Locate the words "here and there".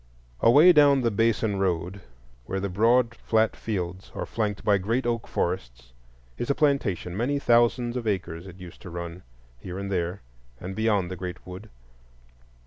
9.59-10.23